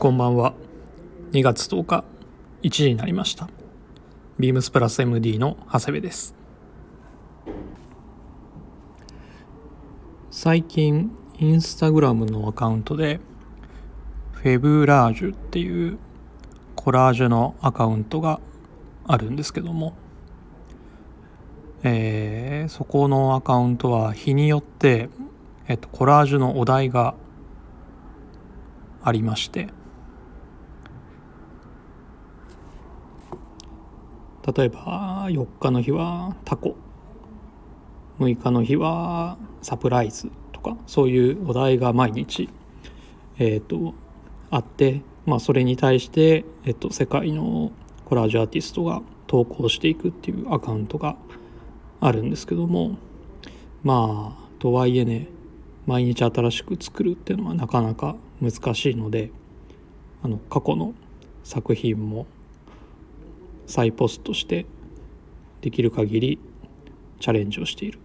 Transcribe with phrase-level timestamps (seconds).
[0.00, 0.54] こんばんは。
[1.32, 2.04] 2月10日
[2.62, 3.48] 1時になりました。
[4.38, 6.36] ビームスプラス MD の長谷部です。
[10.30, 13.18] 最近インスタグラムのアカウントで
[14.34, 15.98] フェブラージュっていう
[16.76, 18.38] コラージュのアカウントが
[19.04, 19.94] あるんですけども、
[21.82, 25.08] えー、そこのアカウントは日によって、
[25.66, 27.16] えっと、コラージュのお題が
[29.02, 29.76] ありまして
[34.56, 36.74] 例えば4日の日はタコ。
[38.18, 42.48] 6日の日はサプライズとかそういうお題が毎日、
[43.38, 43.94] えーと、
[44.50, 47.70] あって、まあ、それに対して、えーと、世界の
[48.06, 51.16] コラージュアーティストが投稿していくっていうアカウントが
[52.00, 52.96] あるんですけども
[53.84, 55.28] まあとはいえね
[55.86, 59.30] 毎日新しく作るっていうのはなかなか難しいので
[60.22, 60.94] あの過去の
[61.44, 62.26] 作品も
[63.68, 64.64] 再ポストして
[65.60, 66.40] できる限り
[67.20, 68.00] チャレンジをしている。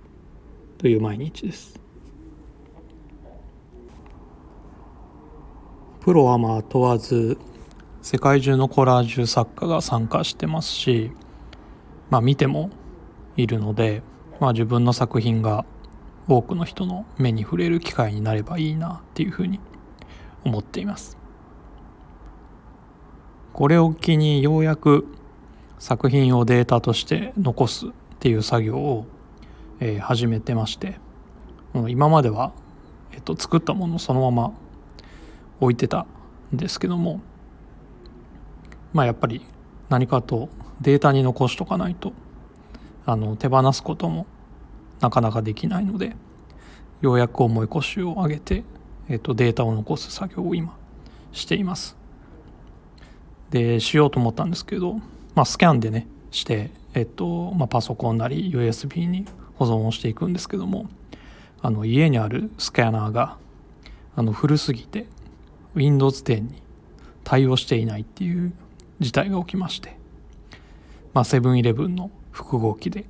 [0.78, 1.80] という毎日です。
[6.02, 7.38] プロアマ問わず
[8.02, 11.12] 世界中のコラージュ作家が参加してますし
[12.10, 12.70] まあ見ても
[13.38, 14.04] いるので、
[14.42, 15.66] まあ、自分の作品が
[16.28, 19.62] 多くの人の目に触れる機会になればいいなっていうふうに
[20.44, 21.18] 思っています。
[23.54, 25.08] これを機にようやく
[25.80, 29.06] 作品をデータとして残すっていう作業を、
[29.80, 30.98] えー、始めてまして
[31.88, 32.54] 今までは、
[33.12, 34.54] えっと、作ったものをそのまま
[35.60, 36.06] 置いてた
[36.54, 37.22] んですけども
[38.94, 39.46] まあやっぱり
[39.90, 40.50] 何かと
[40.82, 42.14] データに残しとかないと
[43.06, 44.26] あの手放すことも
[45.02, 46.16] なかなかできないので
[47.02, 48.64] ようやく重い腰を上げて、
[49.10, 50.78] えっと、データを残す作業を今
[51.34, 51.98] しています。
[53.50, 55.00] でしようと思ったんですけど
[55.36, 60.90] まあ、スキャンでねして、えっとまあ、パソコンなり USB に保存をしていくんですけども
[61.62, 63.38] あの家にあるスキャナーが
[64.16, 65.06] あの古すぎて
[65.76, 66.62] Windows 10に
[67.24, 68.54] 対応していないっていう
[69.00, 69.98] 事態が起きまして、
[71.14, 73.06] まあ、セブンイレブンの複合機で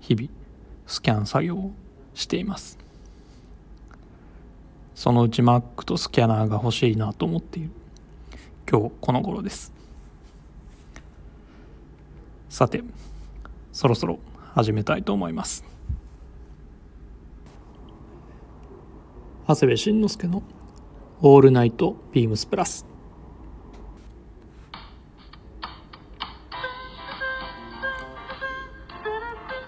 [0.00, 0.28] 日々
[0.86, 1.72] スキャン作業を
[2.14, 2.78] しています。
[4.94, 7.70] そのうち Mac とスキャナーが欲しいなと思っている
[8.68, 9.77] 今日この頃です。
[12.48, 12.82] さて
[13.72, 14.18] そろそろ
[14.54, 15.64] 始めたいと思います。
[19.46, 20.42] 長谷部慎之介の
[21.22, 22.84] 「オールナイトビームスプラス」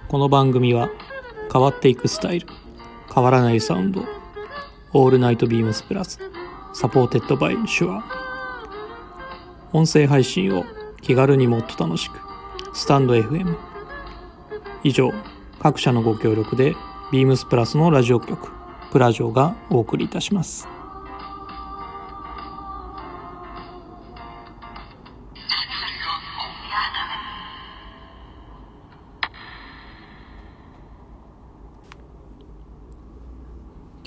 [0.08, 0.90] この番組は
[1.52, 2.48] 変わっていくスタイル
[3.14, 4.04] 変わらないサウンド
[4.92, 6.18] オールナイトビームスプラス
[6.72, 8.04] supported by Shure。
[9.72, 10.64] 音声配信を
[11.00, 12.29] 気軽にもっと楽しく
[12.72, 13.56] スタンド FM
[14.84, 15.10] 以上
[15.58, 16.74] 各社のご協力で
[17.12, 18.48] ビームスプラスのラジオ局
[18.92, 20.68] プラジオがお送りいたします。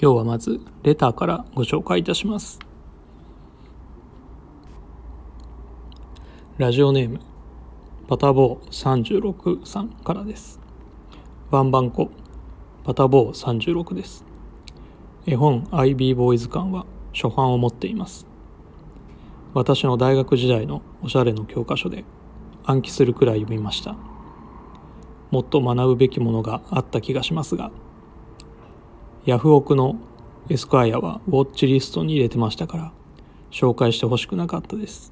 [0.02, 2.60] 今日はまずレターからご紹介いたします。
[6.58, 7.20] ラジオネーム
[8.14, 10.60] パタボー36さんからです。
[11.50, 12.12] ワンバンコ、
[12.84, 14.24] パタボー36です。
[15.26, 18.28] 絵本 IB ボーイズ館は初版を持っています。
[19.56, 22.06] 私の大学時代のおしゃれの教科書で
[22.64, 23.96] 暗記するくらい読みました。
[25.32, 27.72] もっと学ぶべきものがあった気がしますが、
[29.26, 29.96] ヤフオクの
[30.50, 32.94] エスクワイアはウォッチリストに入れてましたから
[33.50, 35.12] 紹介してほしくなかったです。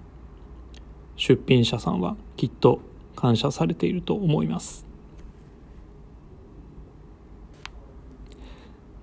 [1.15, 2.79] 出品者さんはきっと
[3.15, 4.85] 感謝されていると思います。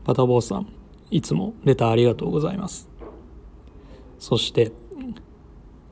[0.05, 0.73] パタボーさん
[1.11, 2.89] いつもレターありがとうございます。
[4.19, 4.73] そして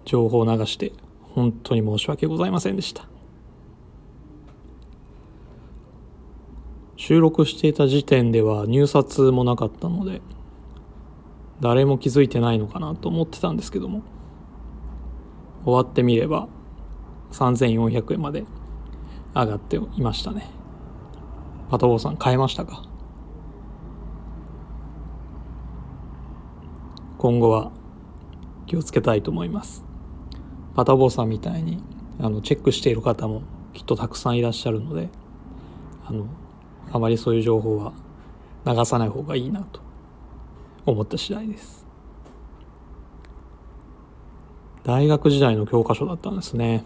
[0.04, 3.06] 情報を流して本当に申し訳ございませんでした。
[6.96, 10.22] 収録していた時点では入札もなかったので
[11.60, 14.02] 誰も気づいてないのかなと思ってたんですけども
[15.64, 16.48] 終わってみれば
[17.36, 18.44] 3400円まで
[19.34, 20.48] 上がっていましたね。
[21.70, 22.82] パトボーさん買えましたか？
[27.18, 27.72] 今後は
[28.66, 29.84] 気をつけたいと思います。
[30.74, 31.82] パタボーさんみたいに
[32.20, 33.42] あのチェックしている方も
[33.72, 35.08] きっとたくさんいらっしゃるので
[36.06, 36.26] あの
[36.92, 37.92] あまりそういう情報は
[38.64, 39.80] 流さない方がいいなと
[40.86, 41.84] 思った次第です。
[44.84, 46.84] 大学時代の教科書だったんですね。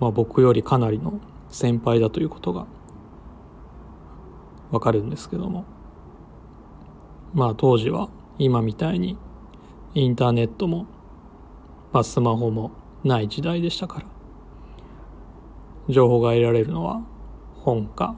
[0.00, 1.20] まあ僕よりかなりの
[1.50, 2.66] 先輩だということが
[4.70, 5.64] わかるんですけども。
[7.32, 8.08] まあ当時は
[8.38, 9.16] 今みたいに
[9.94, 10.86] インターネットも、
[11.92, 12.72] まあ、スマホも
[13.04, 14.06] ない時代でしたから。
[15.88, 17.02] 情報が得られるのは
[17.56, 18.14] 本か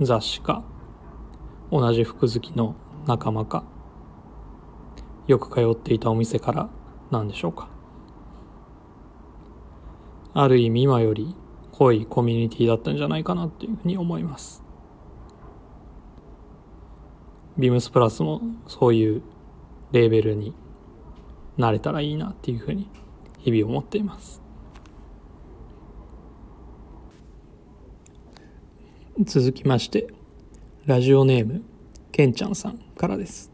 [0.00, 0.62] 雑誌か
[1.70, 2.74] 同じ服好きの
[3.06, 3.64] 仲間か
[5.26, 6.68] よく通っていたお店から
[7.10, 7.77] なんでしょうか。
[10.40, 11.34] ある意味今より
[11.72, 14.62] 濃いコミュニティだったんじゃないかなっていうふうに思います。
[17.58, 19.22] ビームスプラスもそういう
[19.90, 20.54] レーベルに
[21.56, 22.88] なれたらいいなっていうふうに
[23.38, 24.40] 日々思っています。
[29.24, 30.06] 続きまして
[30.86, 31.64] ラジオネーム
[32.12, 33.50] けんちゃんさんからです。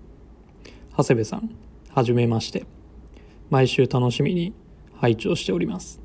[0.99, 1.49] 長谷部さん
[1.89, 2.67] はじめまして。
[3.49, 4.53] 毎週楽しみに
[5.01, 6.04] 拝聴しております。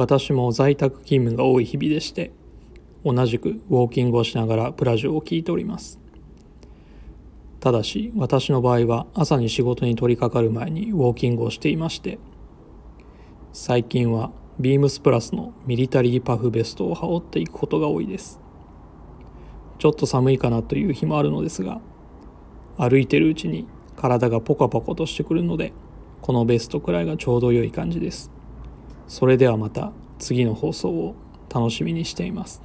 [0.00, 2.32] 私も在宅勤務が多い日々でして
[3.04, 6.00] 同じくウォーキングをしながらプラジオを聞いております。
[7.60, 12.18] ただし私の場合は朝に仕事に取り掛かる前にウォーキングをしていまして
[13.52, 18.40] 最近はビームスプラスのミリタリーパフベストを羽織っていくことが多いです。
[19.78, 21.82] ちょっと寒いかなという日もあるのですが
[22.78, 25.74] 歩いてるうちに体がポカポカとしてくるので
[26.22, 28.39] このベストくらいがちょうど良い感じです。
[29.10, 29.90] それではまた
[30.20, 31.16] 次の放送を
[31.52, 32.62] 楽しみにしています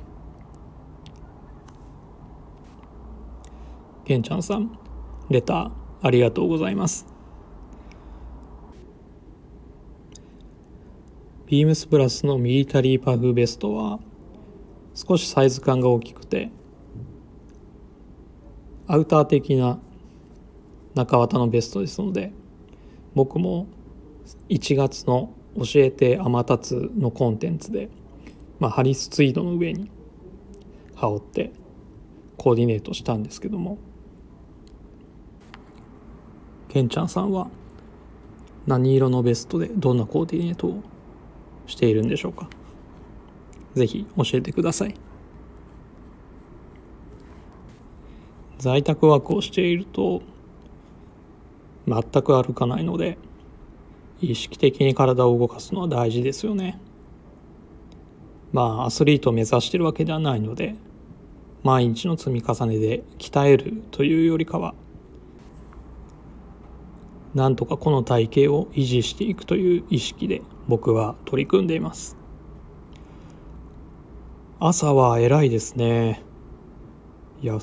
[4.06, 4.78] けんちゃんさん
[5.28, 5.72] レター
[6.04, 7.08] ありがとうございます。
[11.48, 14.00] ビームスプラスのミリタリーパフベストは
[14.94, 16.52] 少しサイズ感が大きくて
[18.86, 19.80] アウター的な
[20.94, 22.32] 中綿のベストですので
[23.16, 23.66] 僕も
[24.50, 27.90] 1月の教えて天達のコンテンツで、
[28.60, 29.90] まあ、ハリスツイードの上に
[30.96, 31.52] 羽織って
[32.38, 33.78] コーディネートしたんですけども。
[36.68, 37.48] けんちゃんさんは
[38.68, 40.84] 何色のベストでどんなコーディネートを
[41.68, 42.50] しているんでしょうか？
[43.76, 44.96] ぜひ教えてください。
[48.58, 50.22] 在宅ワークをしていると
[51.88, 53.18] 全く歩かないので
[54.22, 56.80] 意識的に体を動かすのは大事ですよね。
[58.54, 60.76] まあアスリートを目指してるわけではないので
[61.64, 64.76] 毎日の積み重ねで鍛えるというよりかは
[67.34, 72.16] なんとかこの体型を維持していくという意識で僕は取り組んでいます。
[74.60, 76.24] 朝は偉いですね。
[77.42, 77.60] いや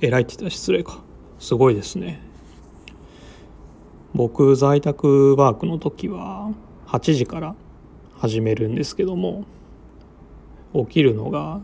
[0.00, 1.02] 偉いって言ったら失礼か。
[1.40, 2.22] すごいですね。
[4.14, 6.52] 僕在宅ワークの時は
[6.86, 7.56] 8時から
[8.16, 9.44] 始めるんですけども
[10.72, 11.60] 起きるのが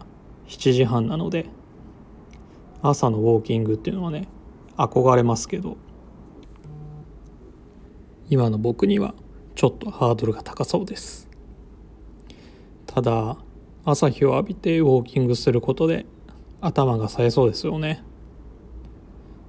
[0.49, 1.47] 7時半なので
[2.83, 4.27] 朝のウォーキングっていうのはね
[4.77, 5.77] 憧れますけど
[8.29, 9.15] 今の僕には
[9.55, 11.29] ちょっとハードルが高そうです。
[12.87, 13.37] ただ
[13.85, 16.07] 朝日を浴びてウォーキングすることで
[16.61, 18.03] 頭が冴えそうですよね。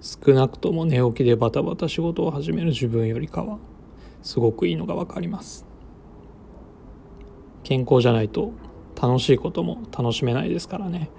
[0.01, 3.60] 少なくとも寝起きでバタバタ仕事を始める自分よりかは
[4.24, 5.63] すごくいいのが分かります。
[7.63, 8.51] 健康じゃないと
[9.00, 11.12] 楽しいことも楽しめないですからね。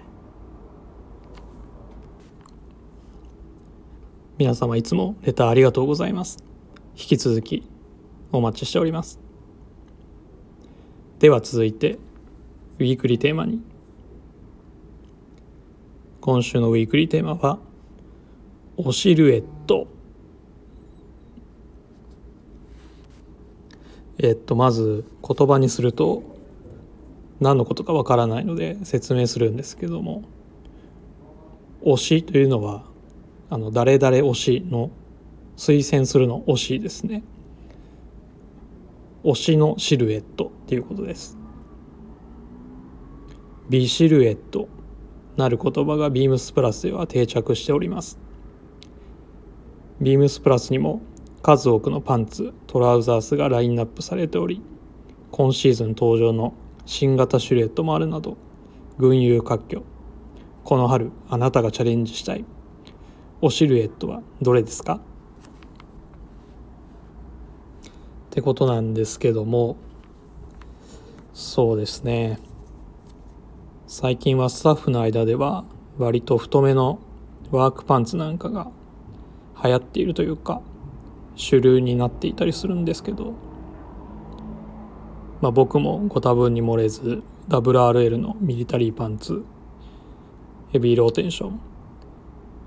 [4.36, 6.42] 皆様いつもレターありがとうございます。
[6.96, 7.62] 引き続き
[8.32, 9.20] お待ちしております。
[11.20, 11.98] では続いて
[12.80, 13.62] ウィークリーテーマに。
[16.20, 17.60] 今週のウィークリーテーマは
[18.76, 19.86] 「おシルエット」
[24.18, 26.22] えっとまず言葉にすると
[27.40, 30.22] 何のことかわからないので説明するんですけども
[31.82, 32.84] 「推し」というのは
[33.50, 34.90] あの誰々推しの
[35.56, 37.22] 推薦するの推しですね。
[39.24, 41.38] 推しのシルエットっていうことです。
[43.68, 44.68] 美シルエット。
[45.36, 48.18] なる言葉がビームスプラスでは定着しております。
[50.02, 51.00] ビームスプラスにも
[51.42, 54.60] 数多くのパンツトラウザースがラインナップされており
[55.30, 56.54] 今シーズン登場の
[56.86, 58.36] 新型シルエットもあるなど
[58.98, 59.84] 群雄割拠。
[60.64, 62.44] この春あなたがチャレンジしたい。
[63.40, 64.94] おシルエットはどれですか？
[64.94, 65.00] っ
[68.30, 69.76] てことなんですけども
[71.32, 72.40] そうですね。
[73.86, 75.64] 最近はスタッフの間では
[75.96, 76.98] 割と太めの
[77.52, 78.68] ワークパンツなんかが
[79.64, 80.60] 流行っているというか
[81.36, 83.32] 主流になっていたりするんですけど、
[85.40, 89.44] まあ、僕もご多分に漏れず WRL のミリタリーパンツ
[90.72, 91.60] ヘビーローテンション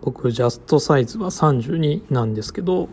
[0.00, 2.88] 僕ジャストサイズは32なんですけど、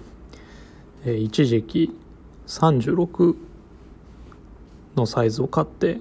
[1.05, 1.97] えー、一時期
[2.45, 3.35] 36
[4.95, 5.99] のサイズを買って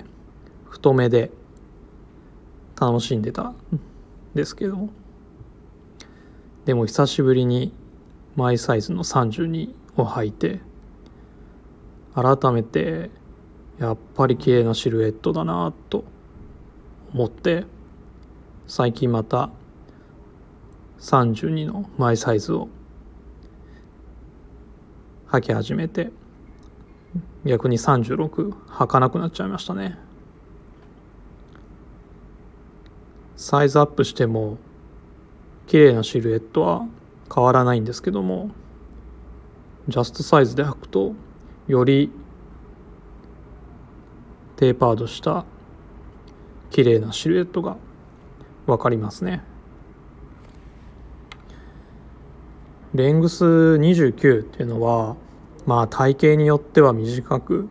[0.68, 1.30] 太めで
[2.78, 3.56] 楽しんでたん
[4.34, 4.88] ですけど。
[6.68, 7.72] でも久しぶりに
[8.36, 10.60] マイサイズの32を履いて
[12.14, 13.10] 改めて
[13.78, 16.04] やっぱり綺麗なシルエットだなと
[17.14, 17.64] 思って
[18.66, 19.50] 最近また
[20.98, 22.68] 32のマイサイズを
[25.28, 26.10] 履き始めて
[27.44, 29.98] 逆に36履かなくなっちゃいましたね。
[33.36, 34.58] サイズアップしても
[35.68, 36.86] 綺麗なシルエットは
[37.32, 38.50] 変わらないんですけども
[39.86, 41.14] ジャストサイズで履くと
[41.68, 42.10] より
[44.58, 45.44] テーパードした
[46.70, 47.76] 綺麗なシルエットが
[48.66, 49.44] 分かりますね。
[52.92, 55.16] レングス29っていうのは
[55.64, 57.68] まあ体型によっては短く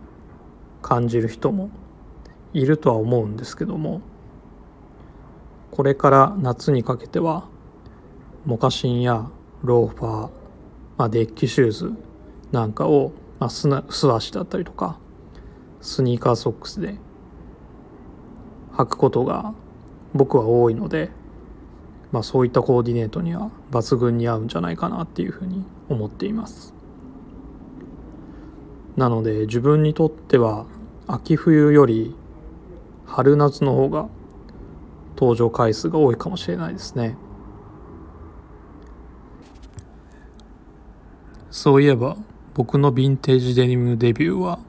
[0.81, 1.71] 感じる人も
[2.53, 4.01] いるとは思うんですけども
[5.71, 7.49] これから夏にかけては
[8.45, 9.29] モカシンや
[9.61, 10.29] ローファー、
[10.97, 11.93] まあ、デッキシューズ
[12.53, 13.83] なんかを、まあ、素
[14.15, 14.99] 足だったりとか
[15.81, 16.95] スニーカーソックスで
[18.73, 19.53] 履くことが
[20.13, 21.09] 僕は多いので、
[22.11, 26.73] まあ、そういったコーディネートには抜群に合うんじゃないかなっていうふうに思っています。
[28.95, 30.65] なので自分にとっては
[31.05, 32.15] 秋冬より
[33.05, 34.09] 春夏の方が
[35.15, 37.15] 登場回数が多いかもしれないですね。
[41.49, 42.17] そういえば
[42.53, 44.59] 僕のヴィンテージデニムデビューは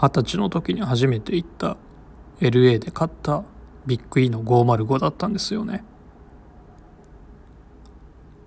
[0.00, 1.76] 二十歳の時に初めて行った
[2.40, 3.42] LA で買った
[3.84, 5.82] ビッグ E の505だったんですよね。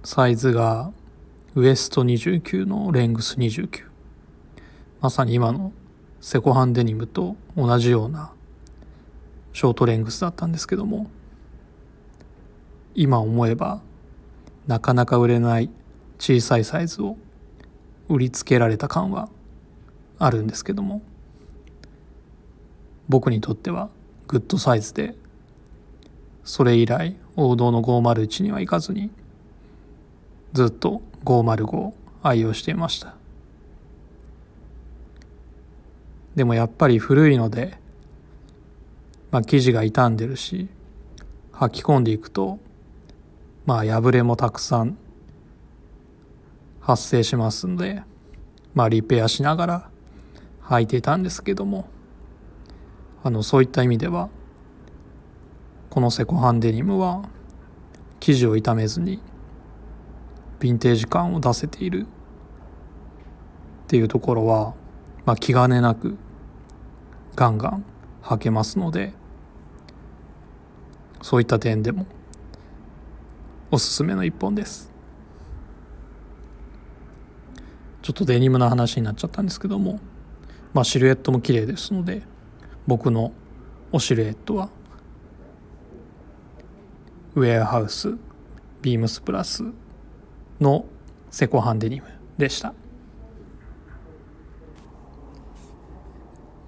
[0.06, 0.94] サイズが
[1.54, 3.84] ウエスト29のレングス29
[5.02, 5.74] まさに今の
[6.22, 8.32] セコハンデニムと同じような
[9.52, 11.12] ショートレングスだったんですけども
[12.96, 13.82] 今思えば
[14.68, 15.70] なかなか売れない
[16.18, 17.18] 小さいサイズを
[18.08, 19.28] 売りつけられた感は
[20.18, 21.02] あるんですけども
[23.12, 23.90] 僕にとっては
[24.30, 25.16] グッドサイズで
[26.46, 29.12] それ以来王道の501には行かずに
[30.54, 33.16] ずっと505を愛用していました。
[36.36, 37.78] でもやっぱり古いので、
[39.30, 40.70] まあ、生地が傷んでるし
[41.52, 42.60] 履き込んでいくと
[43.66, 44.98] まあ破れもたくさん
[46.80, 48.04] 発生しますので
[48.74, 49.90] まあリペアしながら
[50.64, 51.90] 履いていたんですけども
[53.24, 54.30] あのそういった意味では
[55.90, 57.24] このセコハンデニムは
[58.20, 59.22] 生地を傷めずに
[60.60, 62.06] ヴィンテージ感を出せているっ
[63.88, 64.74] ていうところは、
[65.26, 66.18] まあ、気兼ねなく
[67.36, 67.86] ガンガン
[68.24, 69.14] 履けますので
[71.22, 72.06] そういった点でも
[73.70, 74.92] おすすめの一本です。
[78.02, 80.00] ちょっとデニムの話になっちゃったんですけども
[80.74, 82.24] まあシルエットも綺麗ですので
[82.88, 83.32] 僕の
[83.92, 84.70] おシルエットは
[87.36, 88.18] ウェアハウス
[88.82, 89.64] ビームスプラス
[90.60, 90.86] の
[91.30, 92.08] セコハンデニム
[92.38, 92.74] でした。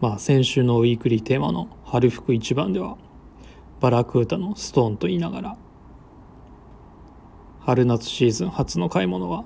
[0.00, 2.96] まあ先週のウィークリーテーマの春服一番では
[3.80, 5.56] バラクータのストーンと言いながら
[7.60, 9.44] 春夏シーズン初の買い物は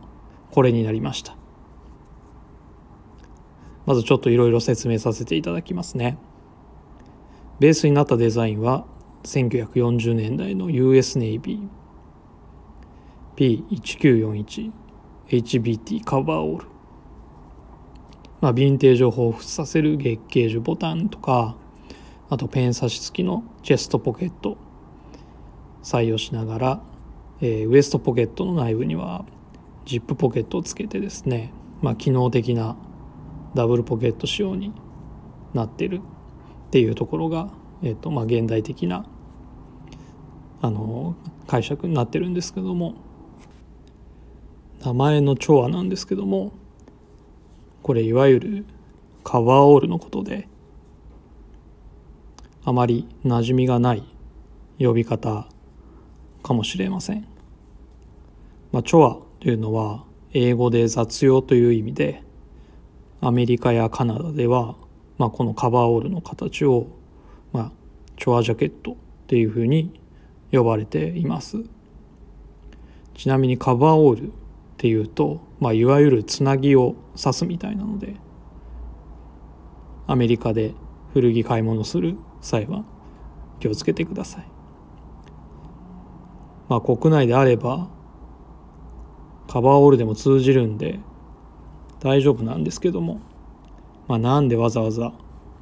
[0.50, 1.36] これになりました。
[3.86, 6.18] まずちょっといろいろ説明させていただきますね。
[7.60, 8.84] ベースになったデザインは
[9.24, 13.64] 1940年代の US ネイビー。
[13.70, 14.70] P1941
[15.28, 16.66] HBT カバーオール。
[18.40, 21.56] まあヴィンテージを彷彿させる月桂樹ボタンとか
[22.28, 24.56] あとペン差し付きのチェストポケット
[25.82, 26.82] 採用しながら、
[27.40, 29.24] えー、ウエストポケットの内部には
[29.84, 32.76] ジップポケットをつけてですね、まあ、機能的な
[33.54, 34.72] ダブルポケット仕様に
[35.54, 37.50] なってるっていうところが、
[37.82, 39.04] えーとまあ、現代的な
[40.62, 41.16] あの
[41.46, 42.94] 解釈になってるんですけども
[44.84, 46.52] 名前の調和なんですけども
[47.82, 48.64] これいわゆる
[49.24, 50.48] カバーオールのことで
[52.64, 54.04] あまり馴染みがない
[54.78, 55.46] 呼び方
[56.42, 57.26] かもしれません。
[58.72, 62.22] まあ、チョアというのは英語で雑用という意味で
[63.20, 64.76] アメリカやカナダでは、
[65.18, 66.86] まあ、このカバーオールの形を、
[67.52, 67.72] まあ、
[68.16, 68.94] チョアジャケットっ
[69.26, 70.00] ていうふうに
[70.52, 71.58] 呼ばれています
[73.14, 74.32] ちなみにカバーオール
[74.80, 78.16] っていうと、まあ、いわゆるつなぎを指すみたいなので
[80.06, 80.72] アメリカで
[81.12, 82.86] 古着買い物する際は
[83.58, 84.46] 気をつけてください。
[86.70, 87.90] まあ国内であれば
[89.48, 90.98] カバーオールでも通じるんで
[91.98, 93.20] 大丈夫なんですけども、
[94.08, 95.12] まあ、なんでわざわざ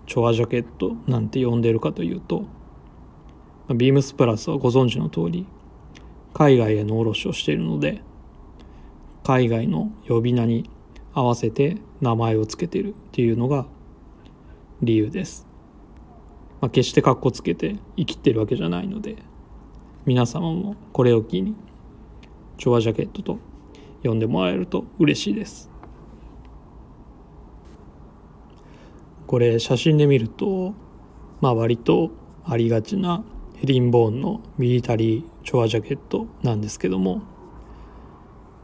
[0.06, 2.44] チョアジャケットなんて呼んでるかというと
[3.66, 5.44] まビームスプラスはご存知の通り
[6.34, 8.06] 海外への卸をしているので
[9.28, 10.70] 海外の呼び名に
[11.12, 13.66] 合わせて名前を付けてるっていうのが
[14.80, 15.46] 理由です。
[16.62, 19.16] まあ、決してかっこつけて生きてるわけじゃないので
[20.06, 21.54] 皆様もこれを機に
[22.56, 23.38] 調和ジャケットと
[24.02, 25.70] 呼んでもらえると嬉しいです
[29.26, 30.72] これ写真で見ると
[31.42, 32.12] まあ割と
[32.46, 33.22] ありがちな
[33.56, 37.22] ヘリンボーンのミリタリーチョアジャケットなんですけども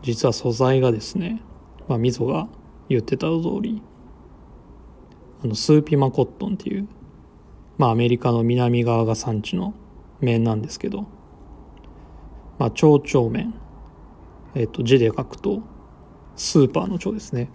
[0.05, 1.43] 実は素材がですね、
[1.89, 2.49] まあ、みぞが
[2.89, 3.83] 言ってた通り
[5.43, 6.89] あのスーピマコットンっていう
[7.77, 9.75] まあ、アメリカの南側が産地の
[10.21, 11.07] 麺なんですけど、
[12.59, 13.55] まあ、長々麺、
[14.55, 15.63] えっと、字で書くと
[16.37, 17.51] スーパーの長ですね。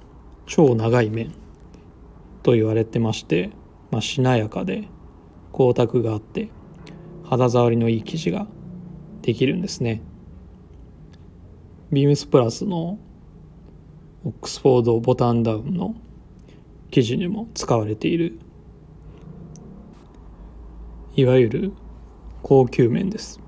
[0.45, 1.33] 超長い麺
[2.43, 3.51] と言われてまして、
[3.91, 4.87] まあ、しなやかで
[5.53, 6.49] 光沢があって
[7.23, 8.47] 肌触りのいい生地が
[9.21, 10.01] できるんですね。
[11.91, 12.99] ビームスプラスの
[14.23, 15.95] オックスフォードボタンダウンの
[16.91, 18.39] 生地にも使われている。
[21.15, 21.73] いわゆる
[22.43, 23.39] 高級麺です。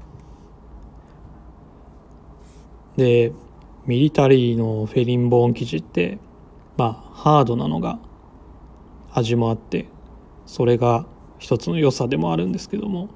[2.98, 3.32] で
[3.86, 6.18] ミリタリーのフェリンボーン生地って
[6.78, 8.00] まあハードなのが
[9.12, 9.88] 味もあって
[10.48, 11.06] それが
[11.38, 13.10] 一つの良さでもあるんですけども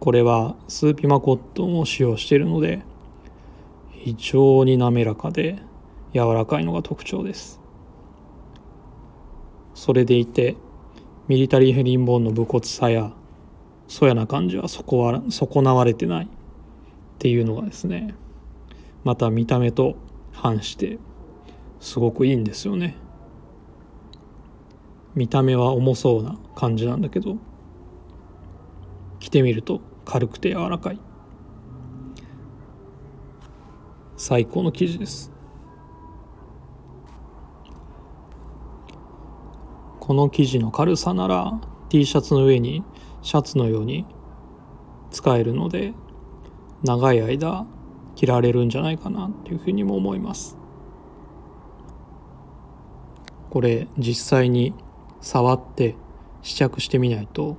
[0.00, 2.82] これはスーピマコットンを使用しているので
[4.08, 5.58] 非常に滑らかで
[6.14, 7.60] 柔らかいのが特徴です。
[9.74, 10.56] それでいて
[11.28, 13.12] ミリタリーヘリンボーンの武骨さや
[13.86, 16.24] そやな感じは損わ損なわれてない。
[16.24, 16.28] っ
[17.18, 18.14] ていうのがですね。
[19.04, 19.96] また見た目と
[20.32, 20.98] 反して
[21.78, 22.96] すごくいいんですよね。
[25.14, 27.36] 見た目は重そうな感じなんだけど
[29.20, 31.07] 着てみると軽くて柔らかい。
[34.18, 35.30] 最高の生地です。
[40.00, 42.82] この生地の軽さなら T シャツの上に
[43.22, 44.06] シャツのように
[45.12, 45.94] 使えるので
[46.82, 47.64] 長い間
[48.16, 50.58] 着られるんじゃないかなっていうふうにも思います。
[53.50, 54.74] これ実際に
[55.20, 55.94] 触って
[56.42, 57.56] 試着してみないと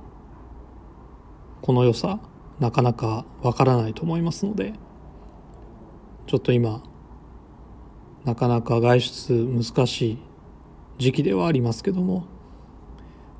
[1.62, 2.20] この良さ
[2.58, 4.74] なかなかわからないと思いますので
[6.30, 6.80] ちょっと今
[8.24, 10.18] なかなか外出難しい
[10.96, 12.24] 時期ではありますけども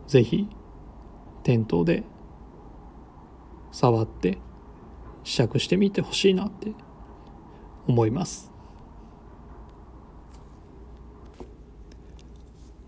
[0.08, 0.48] 是非
[1.44, 2.02] 店頭で
[3.70, 4.38] 触って
[5.22, 6.72] 試着してみてほしいなって
[7.86, 8.50] 思います。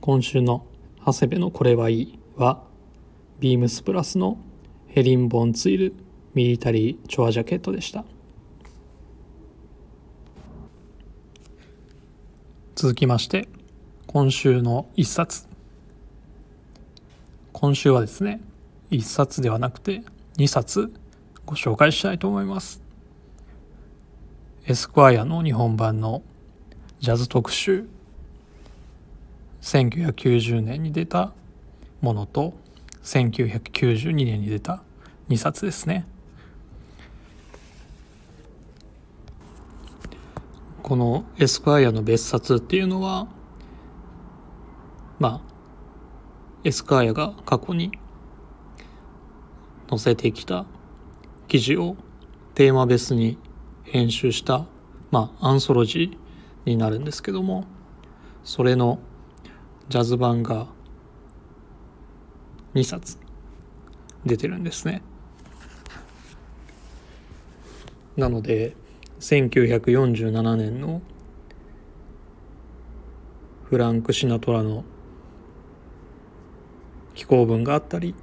[0.01, 0.67] 今週の
[1.07, 2.65] 長谷部のこれはいいは
[3.39, 4.37] ビームスプラスの
[4.89, 5.95] ヘリンボンツイル
[6.35, 8.05] ミリタリーチョアジャケットでした。
[12.83, 13.47] 続きまして
[14.09, 15.47] 今週の一冊。
[17.53, 18.41] 今週はですね
[18.91, 20.03] 一冊ではなくて
[20.37, 20.93] 2冊
[21.47, 22.83] ご紹介したいと思います。
[24.67, 26.23] エスクワイアの日本版の
[26.99, 27.87] ジャズ特集。
[29.61, 31.33] 1990年に出た
[32.01, 32.53] ものと
[33.05, 34.83] 1992年に出た
[35.29, 36.05] 2冊ですね。
[40.93, 43.27] このエスクワイアの別冊っていうのは
[45.19, 45.53] まあ
[46.65, 47.93] エスクワイアが過去に
[49.89, 50.67] 載せてきた
[51.49, 51.97] 記事を
[52.55, 53.39] テーマ別に
[53.85, 54.67] 編集した
[55.11, 57.65] まあアンソロジーになるんですけども
[58.45, 58.99] それの
[59.89, 60.67] ジャズ版が
[62.75, 63.17] 2冊
[64.27, 65.01] 出てるんですね。
[68.15, 68.77] なので
[69.23, 71.01] 1947年の
[73.63, 74.83] フランク・シナトラの
[77.15, 78.17] 寄稿文があったり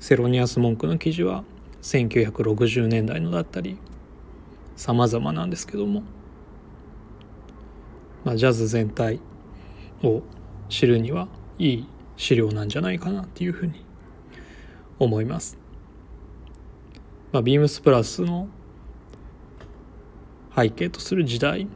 [0.00, 1.44] セロニアス・モンクの記事は
[1.82, 3.76] 1960年代のだったり
[4.76, 6.02] 様々なんですけども、
[8.24, 9.20] まあ、ジャズ全体
[10.02, 10.22] を
[10.70, 13.84] 知るにはいい資料なんじゃないかなっていうふうに
[14.98, 15.58] 思います。
[17.30, 18.48] まあ、ビームスプラスの
[20.56, 21.68] 背景とする時代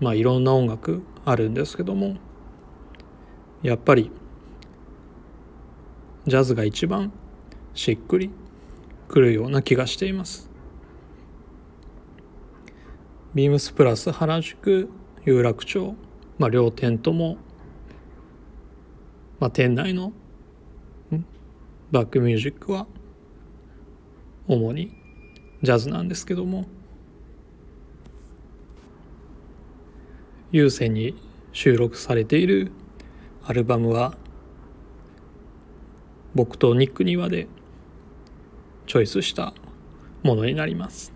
[0.00, 2.16] まあいろんな音楽あるんですけども
[3.62, 4.10] やっぱり
[6.26, 7.12] ジャズが一番
[7.74, 8.30] しっくり
[9.08, 10.48] くるような気がしています。
[13.34, 14.88] ビームスプラス原宿
[15.24, 15.94] 有楽町、
[16.38, 17.36] まあ、両店とも
[19.44, 20.12] まあ、店内の
[21.90, 22.86] バックミュージックは
[24.46, 24.90] 主に
[25.62, 26.64] ジャズなんですけども
[30.54, 31.16] 有線に
[31.52, 32.70] 収録されている
[33.42, 34.14] アルバムは
[36.32, 37.48] 僕とニック・ニワで
[38.86, 39.52] チョイスした
[40.22, 41.12] ものになります。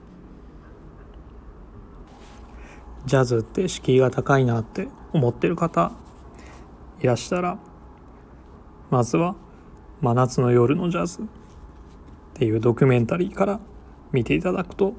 [3.07, 5.92] ジャズって敷居が高いなって思ってる方
[7.01, 7.61] いらしたら
[8.90, 9.37] まずは
[10.03, 11.24] 「真夏の夜のジャズ」っ
[12.35, 13.61] ていうドキュメンタリーから
[14.11, 14.94] 見ていただくと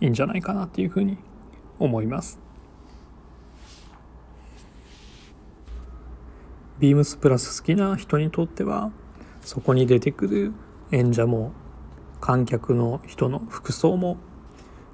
[0.00, 1.18] いいんじゃないかなっていうふうに
[1.78, 2.41] 思います。
[6.82, 8.90] ビームスプラス好きな人にとっては
[9.40, 10.52] そこに出てくる
[10.90, 11.52] 演者も
[12.20, 14.16] 観客の人の服装も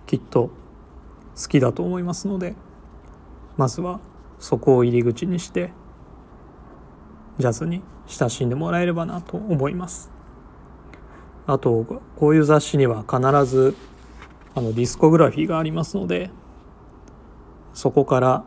[0.06, 0.50] きっと
[1.34, 2.56] 好きだと思いますので
[3.56, 4.00] まずは
[4.38, 5.72] そこを入り口にして
[7.38, 10.10] ジャズに親しんでもらえればなと思います。
[11.46, 13.74] あとこういう雑誌には必ず
[14.54, 16.28] あのディスコグラフィーがありますので
[17.72, 18.44] そこから